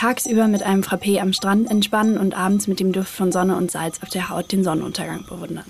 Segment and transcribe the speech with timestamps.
[0.00, 3.70] Tagsüber mit einem Frappé am Strand entspannen und abends mit dem Duft von Sonne und
[3.70, 5.66] Salz auf der Haut den Sonnenuntergang bewundern.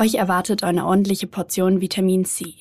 [0.00, 2.54] Euch erwartet eine ordentliche Portion Vitamin C.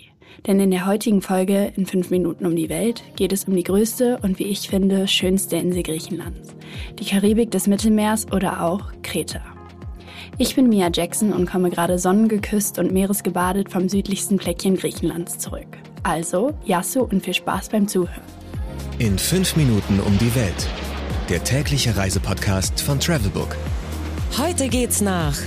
[0.45, 3.63] Denn in der heutigen Folge in 5 Minuten um die Welt geht es um die
[3.63, 6.49] größte und wie ich finde schönste Insel Griechenlands.
[6.99, 9.41] Die Karibik des Mittelmeers oder auch Kreta.
[10.37, 15.79] Ich bin Mia Jackson und komme gerade sonnengeküsst und meeresgebadet vom südlichsten Pläckchen Griechenlands zurück.
[16.03, 18.21] Also, Yasu und viel Spaß beim Zuhören.
[18.99, 20.67] In 5 Minuten um die Welt.
[21.29, 23.55] Der tägliche Reisepodcast von Travelbook.
[24.37, 25.37] Heute geht's nach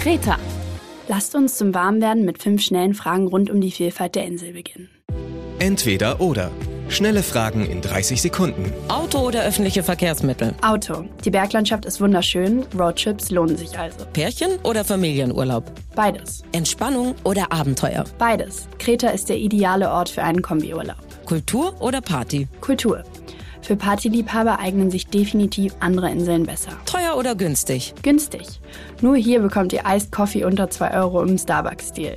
[0.00, 0.36] Kreta.
[1.08, 4.90] Lasst uns zum Warmwerden mit fünf schnellen Fragen rund um die Vielfalt der Insel beginnen.
[5.58, 6.50] Entweder oder.
[6.88, 8.70] Schnelle Fragen in 30 Sekunden.
[8.88, 10.54] Auto oder öffentliche Verkehrsmittel?
[10.60, 11.06] Auto.
[11.24, 14.04] Die Berglandschaft ist wunderschön, Roadtrips lohnen sich also.
[14.12, 15.72] Pärchen oder Familienurlaub?
[15.94, 16.42] Beides.
[16.52, 18.04] Entspannung oder Abenteuer?
[18.18, 18.68] Beides.
[18.78, 20.98] Kreta ist der ideale Ort für einen Kombiurlaub.
[21.24, 22.48] Kultur oder Party?
[22.60, 23.04] Kultur.
[23.62, 26.72] Für Partyliebhaber eignen sich definitiv andere Inseln besser.
[26.84, 27.94] Teuer oder günstig?
[28.02, 28.60] Günstig.
[29.00, 32.16] Nur hier bekommt ihr Iced Coffee unter 2 Euro im Starbucks-Stil.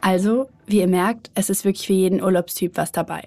[0.00, 3.22] Also, wie ihr merkt, es ist wirklich für jeden Urlaubstyp was dabei.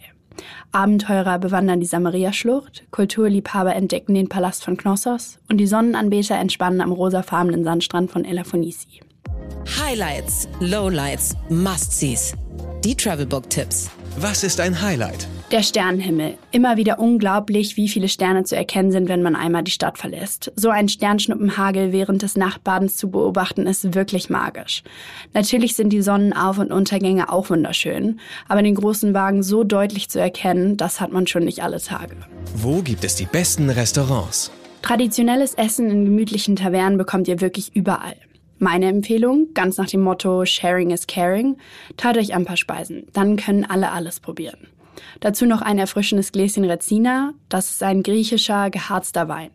[0.71, 6.91] Abenteurer bewandern die Samaria-Schlucht, Kulturliebhaber entdecken den Palast von Knossos und die Sonnenanbeter entspannen am
[6.91, 9.01] rosafarbenen Sandstrand von Elafonisi.
[9.79, 12.33] Highlights, Lowlights, Must-Sees.
[12.83, 13.91] Die Travelbook-Tipps.
[14.21, 15.29] Was ist ein Highlight?
[15.49, 16.37] Der Sternenhimmel.
[16.51, 20.51] Immer wieder unglaublich, wie viele Sterne zu erkennen sind, wenn man einmal die Stadt verlässt.
[20.57, 24.83] So ein Sternschnuppenhagel während des Nachtbadens zu beobachten, ist wirklich magisch.
[25.33, 30.19] Natürlich sind die Sonnenauf- und Untergänge auch wunderschön, aber den großen Wagen so deutlich zu
[30.19, 32.17] erkennen, das hat man schon nicht alle Tage.
[32.55, 34.51] Wo gibt es die besten Restaurants?
[34.81, 38.17] Traditionelles Essen in gemütlichen Tavernen bekommt ihr wirklich überall.
[38.61, 41.55] Meine Empfehlung, ganz nach dem Motto Sharing is Caring,
[41.95, 44.67] teilt euch ein paar Speisen, dann können alle alles probieren.
[45.21, 47.33] Dazu noch ein erfrischendes Gläschen Rezina.
[47.47, 49.51] Das ist ein griechischer, geharzter Wein.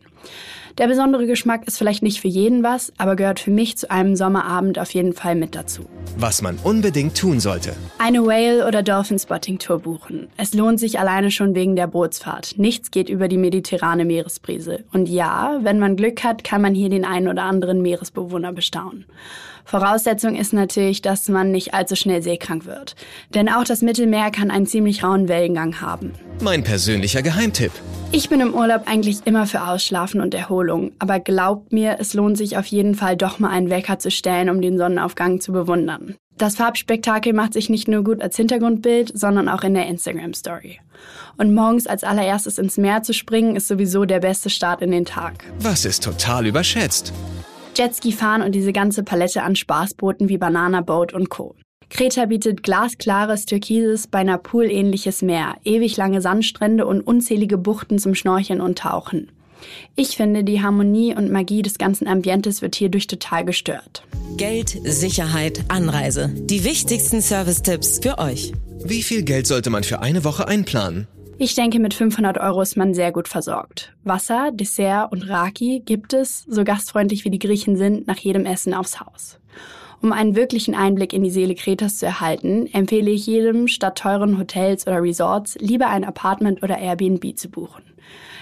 [0.78, 4.16] Der besondere Geschmack ist vielleicht nicht für jeden was, aber gehört für mich zu einem
[4.16, 5.84] Sommerabend auf jeden Fall mit dazu.
[6.18, 7.76] Was man unbedingt tun sollte.
[7.98, 10.26] Eine Whale- oder Dolphin-Spotting-Tour buchen.
[10.36, 12.54] Es lohnt sich alleine schon wegen der Bootsfahrt.
[12.58, 14.82] Nichts geht über die mediterrane Meeresbrise.
[14.92, 19.04] Und ja, wenn man Glück hat, kann man hier den einen oder anderen Meeresbewohner bestaunen.
[19.64, 22.96] Voraussetzung ist natürlich, dass man nicht allzu schnell seekrank wird.
[23.34, 26.12] Denn auch das Mittelmeer kann einen ziemlich rauen Wellengang haben.
[26.42, 27.72] Mein persönlicher Geheimtipp.
[28.12, 32.36] Ich bin im Urlaub eigentlich immer für Ausschlafen und Erholung, aber glaubt mir, es lohnt
[32.36, 36.16] sich auf jeden Fall doch mal einen Wecker zu stellen, um den Sonnenaufgang zu bewundern.
[36.36, 40.80] Das Farbspektakel macht sich nicht nur gut als Hintergrundbild, sondern auch in der Instagram-Story.
[41.36, 45.04] Und morgens als allererstes ins Meer zu springen, ist sowieso der beste Start in den
[45.04, 45.44] Tag.
[45.60, 47.12] Was ist total überschätzt?
[47.76, 51.54] Jetski fahren und diese ganze Palette an Spaßbooten wie Banana Boat und Co.
[51.90, 58.60] Kreta bietet glasklares, türkises, beinahe poolähnliches Meer, ewig lange Sandstrände und unzählige Buchten zum Schnorcheln
[58.60, 59.30] und Tauchen.
[59.96, 64.04] Ich finde, die Harmonie und Magie des ganzen Ambientes wird hierdurch total gestört.
[64.36, 66.30] Geld, Sicherheit, Anreise.
[66.34, 68.52] Die wichtigsten Service-Tipps für euch.
[68.84, 71.06] Wie viel Geld sollte man für eine Woche einplanen?
[71.36, 73.92] Ich denke, mit 500 Euro ist man sehr gut versorgt.
[74.04, 78.72] Wasser, Dessert und Raki gibt es, so gastfreundlich wie die Griechen sind, nach jedem Essen
[78.72, 79.38] aufs Haus.
[80.04, 84.38] Um einen wirklichen Einblick in die Seele Kretas zu erhalten, empfehle ich jedem, statt teuren
[84.38, 87.82] Hotels oder Resorts lieber ein Apartment oder Airbnb zu buchen.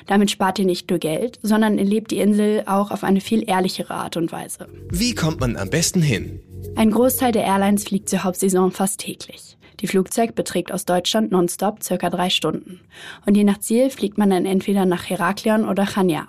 [0.09, 3.95] Damit spart ihr nicht nur Geld, sondern erlebt die Insel auch auf eine viel ehrlichere
[3.95, 4.67] Art und Weise.
[4.91, 6.41] Wie kommt man am besten hin?
[6.75, 9.57] Ein Großteil der Airlines fliegt zur Hauptsaison fast täglich.
[9.79, 12.81] Die Flugzeit beträgt aus Deutschland nonstop circa drei Stunden.
[13.25, 16.27] Und je nach Ziel fliegt man dann entweder nach Heraklion oder Chania.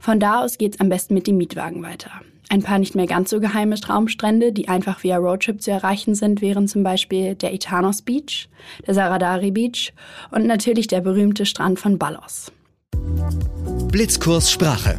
[0.00, 2.10] Von da aus geht's am besten mit dem Mietwagen weiter.
[2.50, 6.40] Ein paar nicht mehr ganz so geheime Traumstrände, die einfach via Roadtrip zu erreichen sind,
[6.40, 8.48] wären zum Beispiel der Itanos Beach,
[8.86, 9.92] der Saradari Beach
[10.30, 12.50] und natürlich der berühmte Strand von Ballos.
[13.92, 14.98] Blitzkurs Sprache.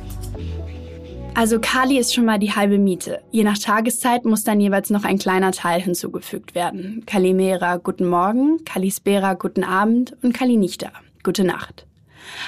[1.33, 3.21] Also Kali ist schon mal die halbe Miete.
[3.31, 7.03] Je nach Tageszeit muss dann jeweils noch ein kleiner Teil hinzugefügt werden.
[7.05, 10.91] Kalimera, guten Morgen, Kalispera, guten Abend und Kalinichta,
[11.23, 11.87] gute Nacht.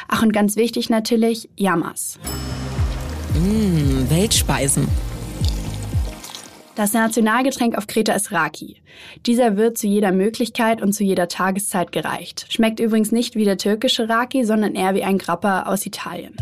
[0.08, 2.20] Ach und ganz wichtig natürlich, Yamas.
[3.34, 4.90] Mmh, Weltspeisen.
[6.76, 8.82] Das Nationalgetränk auf Kreta ist Raki.
[9.26, 12.46] Dieser wird zu jeder Möglichkeit und zu jeder Tageszeit gereicht.
[12.50, 16.36] Schmeckt übrigens nicht wie der türkische Raki, sondern eher wie ein Grappa aus Italien.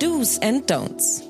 [0.00, 1.22] Do's and Don'ts.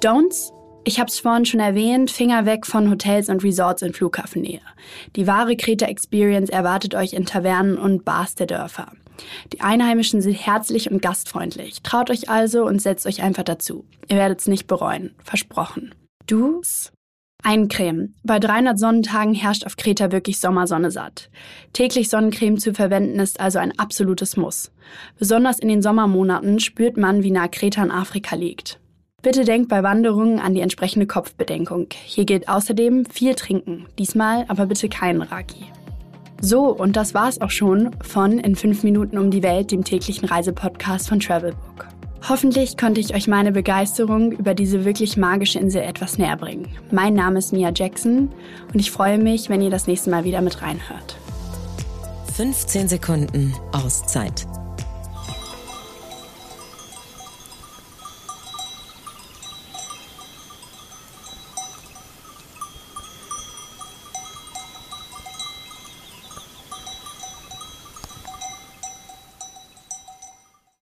[0.00, 0.52] Don'ts?
[0.84, 4.60] Ich hab's vorhin schon erwähnt, Finger weg von Hotels und Resorts in Flughafennähe.
[5.16, 8.92] Die wahre Kreta Experience erwartet euch in Tavernen und Bars der Dörfer.
[9.52, 11.82] Die Einheimischen sind herzlich und gastfreundlich.
[11.82, 13.84] Traut euch also und setzt euch einfach dazu.
[14.08, 15.14] Ihr werdet's nicht bereuen.
[15.22, 15.94] Versprochen.
[16.26, 16.92] Do's?
[17.42, 18.14] Eincremen.
[18.22, 21.28] Bei 300 Sonnentagen herrscht auf Kreta wirklich Sommersonne satt.
[21.72, 24.70] Täglich Sonnencreme zu verwenden ist also ein absolutes Muss.
[25.18, 28.78] Besonders in den Sommermonaten spürt man, wie nah Kreta in Afrika liegt.
[29.22, 31.88] Bitte denkt bei Wanderungen an die entsprechende Kopfbedenkung.
[32.04, 33.86] Hier gilt außerdem viel trinken.
[33.98, 35.66] Diesmal aber bitte keinen Raki.
[36.44, 40.26] So, und das war's auch schon von In 5 Minuten um die Welt, dem täglichen
[40.26, 41.86] Reisepodcast von Travelbook.
[42.28, 46.66] Hoffentlich konnte ich euch meine Begeisterung über diese wirklich magische Insel etwas näher bringen.
[46.90, 48.28] Mein Name ist Mia Jackson
[48.72, 51.16] und ich freue mich, wenn ihr das nächste Mal wieder mit reinhört.
[52.34, 54.44] 15 Sekunden Auszeit